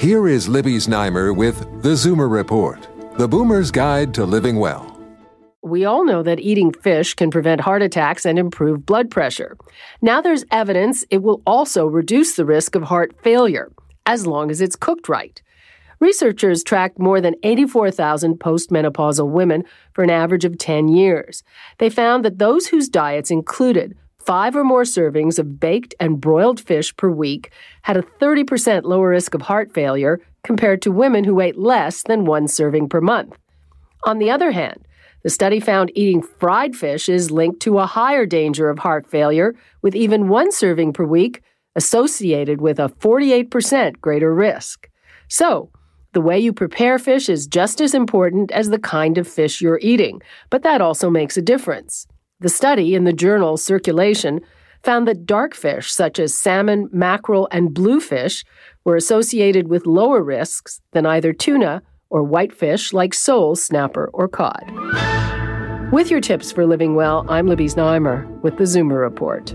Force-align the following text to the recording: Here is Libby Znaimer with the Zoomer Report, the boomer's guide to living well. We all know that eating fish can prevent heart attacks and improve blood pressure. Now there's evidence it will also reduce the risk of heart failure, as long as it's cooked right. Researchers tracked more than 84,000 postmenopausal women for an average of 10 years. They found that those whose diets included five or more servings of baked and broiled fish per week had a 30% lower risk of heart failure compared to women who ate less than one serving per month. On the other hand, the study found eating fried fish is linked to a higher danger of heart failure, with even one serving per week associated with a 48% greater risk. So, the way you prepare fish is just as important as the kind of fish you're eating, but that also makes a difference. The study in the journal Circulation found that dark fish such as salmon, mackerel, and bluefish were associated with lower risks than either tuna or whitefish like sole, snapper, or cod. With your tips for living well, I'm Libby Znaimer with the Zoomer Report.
Here 0.00 0.28
is 0.28 0.48
Libby 0.48 0.76
Znaimer 0.76 1.36
with 1.36 1.82
the 1.82 1.90
Zoomer 1.90 2.30
Report, 2.30 2.88
the 3.18 3.28
boomer's 3.28 3.70
guide 3.70 4.14
to 4.14 4.24
living 4.24 4.56
well. 4.56 4.98
We 5.62 5.84
all 5.84 6.06
know 6.06 6.22
that 6.22 6.40
eating 6.40 6.72
fish 6.72 7.12
can 7.12 7.30
prevent 7.30 7.60
heart 7.60 7.82
attacks 7.82 8.24
and 8.24 8.38
improve 8.38 8.86
blood 8.86 9.10
pressure. 9.10 9.58
Now 10.00 10.22
there's 10.22 10.46
evidence 10.50 11.04
it 11.10 11.22
will 11.22 11.42
also 11.46 11.86
reduce 11.86 12.34
the 12.34 12.46
risk 12.46 12.74
of 12.74 12.84
heart 12.84 13.14
failure, 13.22 13.72
as 14.06 14.26
long 14.26 14.50
as 14.50 14.62
it's 14.62 14.74
cooked 14.74 15.06
right. 15.06 15.42
Researchers 15.98 16.64
tracked 16.64 16.98
more 16.98 17.20
than 17.20 17.34
84,000 17.42 18.40
postmenopausal 18.40 19.28
women 19.28 19.64
for 19.92 20.02
an 20.02 20.08
average 20.08 20.46
of 20.46 20.56
10 20.56 20.88
years. 20.88 21.42
They 21.76 21.90
found 21.90 22.24
that 22.24 22.38
those 22.38 22.68
whose 22.68 22.88
diets 22.88 23.30
included 23.30 23.98
five 24.30 24.54
or 24.54 24.62
more 24.62 24.84
servings 24.84 25.40
of 25.40 25.58
baked 25.58 25.92
and 25.98 26.20
broiled 26.20 26.60
fish 26.60 26.96
per 26.96 27.10
week 27.10 27.50
had 27.82 27.96
a 27.96 28.02
30% 28.02 28.84
lower 28.84 29.08
risk 29.08 29.34
of 29.34 29.42
heart 29.42 29.74
failure 29.74 30.20
compared 30.44 30.80
to 30.80 30.92
women 30.92 31.24
who 31.24 31.40
ate 31.40 31.58
less 31.58 32.04
than 32.04 32.24
one 32.24 32.46
serving 32.46 32.88
per 32.88 33.00
month. 33.00 33.36
On 34.04 34.20
the 34.20 34.30
other 34.30 34.52
hand, 34.52 34.86
the 35.24 35.30
study 35.30 35.58
found 35.58 35.90
eating 35.96 36.22
fried 36.22 36.76
fish 36.76 37.08
is 37.08 37.32
linked 37.32 37.58
to 37.62 37.80
a 37.80 37.86
higher 37.86 38.24
danger 38.24 38.70
of 38.70 38.78
heart 38.78 39.04
failure, 39.04 39.56
with 39.82 39.96
even 39.96 40.28
one 40.28 40.52
serving 40.52 40.92
per 40.92 41.04
week 41.04 41.42
associated 41.74 42.60
with 42.60 42.78
a 42.78 42.88
48% 42.88 44.00
greater 44.00 44.32
risk. 44.32 44.88
So, 45.26 45.72
the 46.12 46.20
way 46.20 46.38
you 46.38 46.52
prepare 46.52 47.00
fish 47.00 47.28
is 47.28 47.48
just 47.48 47.80
as 47.80 47.94
important 47.94 48.52
as 48.52 48.70
the 48.70 48.78
kind 48.78 49.18
of 49.18 49.26
fish 49.26 49.60
you're 49.60 49.80
eating, 49.82 50.22
but 50.50 50.62
that 50.62 50.80
also 50.80 51.10
makes 51.10 51.36
a 51.36 51.42
difference. 51.42 52.06
The 52.40 52.48
study 52.48 52.94
in 52.94 53.04
the 53.04 53.12
journal 53.12 53.58
Circulation 53.58 54.40
found 54.82 55.06
that 55.06 55.26
dark 55.26 55.54
fish 55.54 55.92
such 55.92 56.18
as 56.18 56.34
salmon, 56.34 56.88
mackerel, 56.90 57.48
and 57.52 57.74
bluefish 57.74 58.44
were 58.82 58.96
associated 58.96 59.68
with 59.68 59.84
lower 59.84 60.22
risks 60.22 60.80
than 60.92 61.04
either 61.04 61.34
tuna 61.34 61.82
or 62.08 62.22
whitefish 62.22 62.94
like 62.94 63.12
sole, 63.12 63.56
snapper, 63.56 64.08
or 64.14 64.26
cod. 64.26 64.64
With 65.92 66.10
your 66.10 66.22
tips 66.22 66.50
for 66.50 66.64
living 66.64 66.94
well, 66.94 67.26
I'm 67.28 67.46
Libby 67.46 67.66
Znaimer 67.66 68.26
with 68.40 68.56
the 68.56 68.64
Zoomer 68.64 68.98
Report. 68.98 69.54